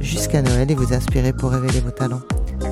[0.00, 2.22] jusqu'à Noël et vous inspirer pour révéler vos talents.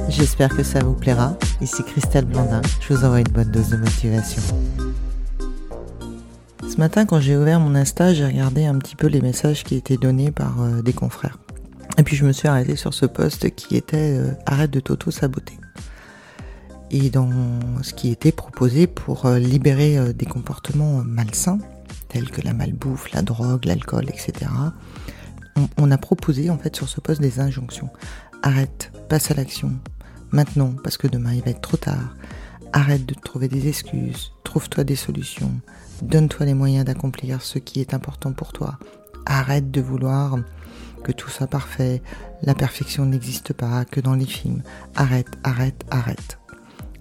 [0.08, 1.36] J'espère que ça vous plaira.
[1.60, 4.42] Ici Christelle Blandin, je vous envoie une bonne dose de motivation.
[6.68, 9.76] Ce matin, quand j'ai ouvert mon Insta, j'ai regardé un petit peu les messages qui
[9.76, 11.38] étaient donnés par euh, des confrères.
[11.96, 15.58] Et puis je me suis arrêté sur ce post qui était euh, Arrête de t'auto-saboter.
[16.90, 17.30] Et dans
[17.82, 21.58] ce qui était proposé pour euh, libérer des comportements malsains,
[22.08, 24.50] tels que la malbouffe, la drogue, l'alcool, etc.,
[25.78, 27.90] on, a proposé en fait sur ce poste des injonctions.
[28.42, 29.72] Arrête, passe à l'action.
[30.30, 32.14] Maintenant, parce que demain il va être trop tard.
[32.72, 34.32] Arrête de trouver des excuses.
[34.44, 35.52] Trouve-toi des solutions.
[36.02, 38.78] Donne-toi les moyens d'accomplir ce qui est important pour toi.
[39.24, 40.36] Arrête de vouloir
[41.04, 42.02] que tout soit parfait.
[42.42, 44.62] La perfection n'existe pas que dans les films.
[44.94, 46.38] Arrête, arrête, arrête.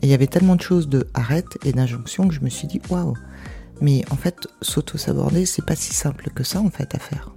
[0.02, 2.68] Et il y avait tellement de choses de arrête et d'injonction que je me suis
[2.68, 3.16] dit waouh.
[3.82, 7.35] Mais en fait, s'auto-saborder, c'est pas si simple que ça en fait à faire.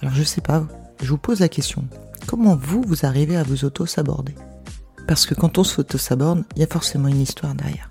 [0.00, 0.66] Alors je sais pas,
[1.02, 1.84] je vous pose la question.
[2.26, 4.34] Comment vous, vous arrivez à vous auto-saborder?
[5.06, 7.88] Parce que quand on s'auto-saborde, il y a forcément une histoire derrière.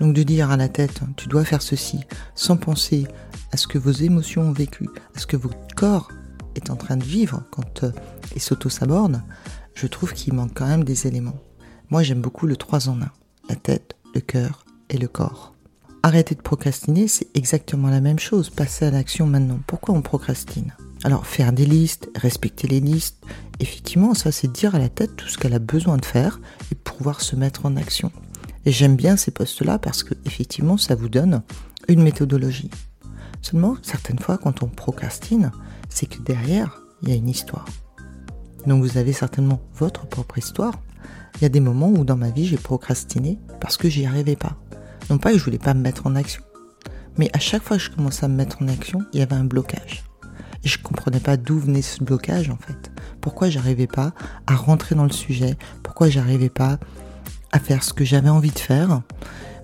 [0.00, 2.00] Donc de dire à la tête, tu dois faire ceci,
[2.34, 3.06] sans penser
[3.52, 6.10] à ce que vos émotions ont vécu, à ce que votre corps
[6.54, 7.92] est en train de vivre quand euh,
[8.34, 9.22] il s'auto-saborde,
[9.74, 11.38] je trouve qu'il manque quand même des éléments.
[11.90, 13.10] Moi j'aime beaucoup le 3 en 1,
[13.48, 15.54] la tête, le cœur et le corps.
[16.02, 19.60] Arrêter de procrastiner, c'est exactement la même chose, passer à l'action maintenant.
[19.66, 20.74] Pourquoi on procrastine?
[21.04, 23.24] Alors faire des listes, respecter les listes,
[23.58, 26.74] effectivement ça c'est dire à la tête tout ce qu'elle a besoin de faire et
[26.74, 28.12] pouvoir se mettre en action.
[28.66, 31.42] Et j'aime bien ces postes-là parce que effectivement ça vous donne
[31.88, 32.70] une méthodologie.
[33.40, 35.50] Seulement certaines fois quand on procrastine,
[35.88, 37.66] c'est que derrière il y a une histoire.
[38.66, 40.74] Donc vous avez certainement votre propre histoire.
[41.36, 44.36] Il y a des moments où dans ma vie j'ai procrastiné parce que j'y arrivais
[44.36, 44.56] pas.
[45.08, 46.42] Non pas que je voulais pas me mettre en action,
[47.16, 49.34] mais à chaque fois que je commençais à me mettre en action, il y avait
[49.34, 50.04] un blocage.
[50.64, 52.90] Et je comprenais pas d'où venait ce blocage en fait.
[53.20, 54.12] Pourquoi j'arrivais pas
[54.46, 55.56] à rentrer dans le sujet?
[55.82, 56.78] Pourquoi j'arrivais pas
[57.52, 59.02] à faire ce que j'avais envie de faire?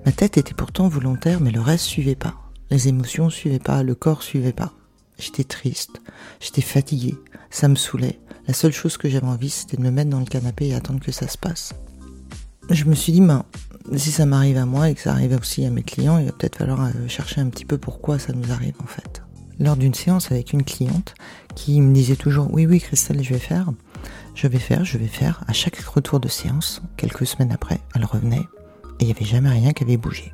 [0.05, 2.35] Ma tête était pourtant volontaire, mais le reste suivait pas.
[2.71, 4.73] Les émotions suivaient pas, le corps suivait pas.
[5.19, 6.01] J'étais triste,
[6.41, 7.17] j'étais fatiguée,
[7.51, 8.19] ça me saoulait.
[8.47, 11.01] La seule chose que j'avais envie, c'était de me mettre dans le canapé et attendre
[11.01, 11.73] que ça se passe.
[12.71, 13.45] Je me suis dit, ben,
[13.97, 16.33] si ça m'arrive à moi et que ça arrive aussi à mes clients, il va
[16.33, 19.26] peut-être falloir euh, chercher un petit peu pourquoi ça nous arrive en fait
[19.59, 21.15] lors d'une séance avec une cliente
[21.55, 23.71] qui me disait toujours oui oui Christelle je vais faire,
[24.35, 25.43] je vais faire, je vais faire.
[25.49, 28.47] À chaque retour de séance, quelques semaines après, elle revenait
[28.99, 30.33] et il n'y avait jamais rien qui avait bougé.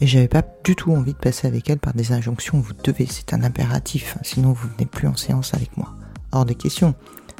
[0.00, 3.06] Et j'avais pas du tout envie de passer avec elle par des injonctions, vous devez,
[3.06, 5.94] c'est un impératif, sinon vous venez plus en séance avec moi.
[6.32, 6.94] Hors de question.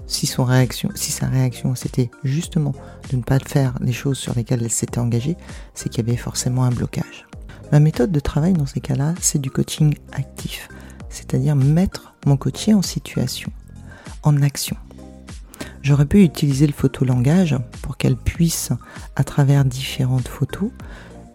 [0.07, 2.75] Si son réaction, si sa réaction c'était justement
[3.11, 5.37] de ne pas faire les choses sur lesquelles elle s'était engagée,
[5.73, 7.27] c'est qu'il y avait forcément un blocage.
[7.73, 10.69] Ma méthode de travail dans ces cas-là, c'est du coaching actif,
[11.09, 13.53] c'est-à-dire mettre mon coaché en situation,
[14.23, 14.77] en action.
[15.83, 18.71] J'aurais pu utiliser le photolangage pour qu'elle puisse,
[19.15, 20.71] à travers différentes photos,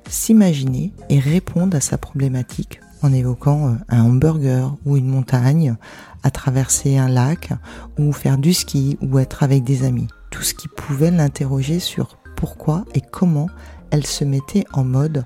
[0.10, 5.76] s'imaginer et répondre à sa problématique en évoquant euh, un hamburger ou une montagne,
[6.24, 7.52] à traverser un lac
[7.98, 10.08] ou faire du ski ou être avec des amis.
[10.32, 13.48] Tout ce qui pouvait l'interroger sur pourquoi et comment
[13.92, 15.26] elle se mettait en mode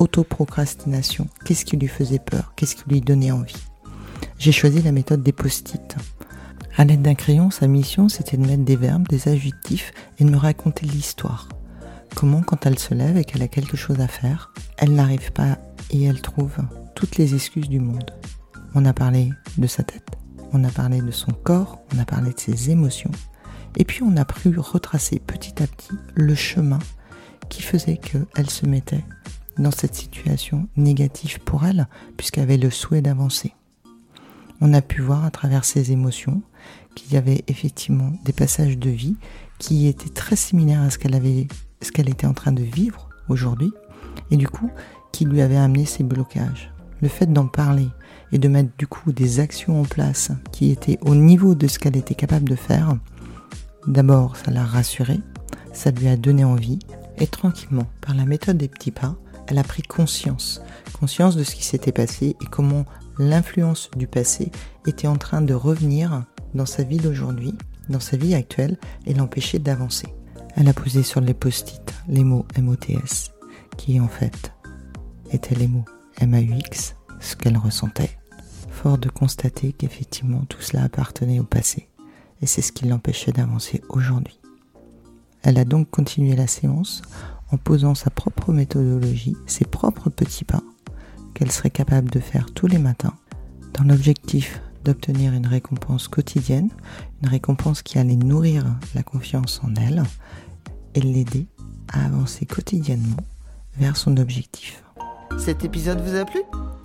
[0.00, 1.28] autoprocrastination.
[1.44, 2.54] Qu'est-ce qui lui faisait peur?
[2.56, 3.54] Qu'est-ce qui lui donnait envie?
[4.38, 5.96] J'ai choisi la méthode des post-it.
[6.76, 10.30] À l'aide d'un crayon, sa mission c'était de mettre des verbes, des adjectifs et de
[10.30, 11.48] me raconter l'histoire.
[12.14, 15.58] Comment quand elle se lève et qu'elle a quelque chose à faire, elle n'arrive pas
[15.90, 16.56] et elle trouve
[16.94, 18.10] toutes les excuses du monde.
[18.74, 20.08] On a parlé de sa tête,
[20.52, 23.12] on a parlé de son corps, on a parlé de ses émotions,
[23.76, 26.78] et puis on a pu retracer petit à petit le chemin
[27.48, 29.04] qui faisait qu'elle se mettait
[29.60, 31.86] dans cette situation négative pour elle,
[32.16, 33.52] puisqu'elle avait le souhait d'avancer.
[34.60, 36.42] On a pu voir à travers ses émotions
[36.94, 39.16] qu'il y avait effectivement des passages de vie
[39.58, 43.72] qui étaient très similaires à ce qu'elle était en train de vivre aujourd'hui,
[44.30, 44.70] et du coup,
[45.12, 46.72] qui lui avait amené ces blocages.
[47.00, 47.88] Le fait d'en parler
[48.32, 51.78] et de mettre du coup des actions en place qui étaient au niveau de ce
[51.78, 52.96] qu'elle était capable de faire,
[53.86, 55.20] d'abord ça l'a rassurée,
[55.72, 56.78] ça lui a donné envie,
[57.18, 59.16] et tranquillement, par la méthode des petits pas,
[59.50, 60.62] elle a pris conscience,
[60.98, 62.86] conscience de ce qui s'était passé et comment
[63.18, 64.50] l'influence du passé
[64.86, 66.24] était en train de revenir
[66.54, 67.54] dans sa vie d'aujourd'hui
[67.90, 70.14] dans sa vie actuelle et l'empêcher d'avancer.
[70.56, 73.32] Elle a posé sur les post-it les mots MOTS,
[73.76, 74.52] qui en fait
[75.32, 75.84] étaient les mots
[76.20, 78.18] MAUX, ce qu'elle ressentait.
[78.70, 81.88] Fort de constater qu'effectivement tout cela appartenait au passé,
[82.40, 84.40] et c'est ce qui l'empêchait d'avancer aujourd'hui.
[85.42, 87.02] Elle a donc continué la séance
[87.52, 90.62] en posant sa propre méthodologie, ses propres petits pas,
[91.34, 93.14] qu'elle serait capable de faire tous les matins,
[93.74, 96.70] dans l'objectif d'obtenir une récompense quotidienne,
[97.22, 98.64] une récompense qui allait nourrir
[98.94, 100.02] la confiance en elle
[100.94, 101.46] et l'aider
[101.92, 103.22] à avancer quotidiennement
[103.76, 104.82] vers son objectif.
[105.38, 106.40] Cet épisode vous a plu?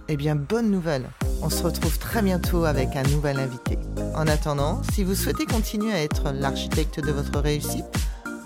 [0.08, 1.06] Eh bien, bonne nouvelle
[1.42, 3.80] On se retrouve très bientôt avec un nouvel invité.
[4.16, 7.86] En attendant, si vous souhaitez continuer à être l'architecte de votre réussite,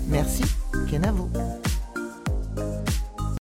[0.08, 0.44] Merci,
[0.90, 1.28] Kenavo.